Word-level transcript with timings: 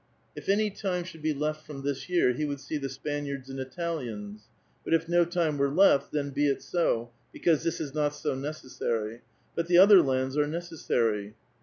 If 0.35 0.49
any 0.49 0.71
'time 0.71 1.03
should 1.03 1.21
be 1.21 1.31
left 1.31 1.63
from 1.63 1.83
this 1.83 2.09
year, 2.09 2.33
he 2.33 2.43
would 2.43 2.59
see 2.59 2.77
the 2.77 2.89
Spaniards 2.89 3.45
sind 3.49 3.59
Italians. 3.59 4.47
But 4.83 4.95
if 4.95 5.07
no 5.07 5.25
time 5.25 5.59
were 5.59 5.69
loft, 5.69 6.11
then 6.11 6.31
be 6.31 6.47
it 6.47 6.63
so, 6.63 7.11
be 7.31 7.39
cause 7.39 7.61
this 7.63 7.79
is 7.79 7.91
''not 7.91 8.13
so 8.13 8.33
necessary"; 8.33 9.21
but 9.53 9.67
the 9.67 9.77
other 9.77 10.01
lands 10.01 10.35
are 10.37 10.47
xieoessary. 10.47 11.33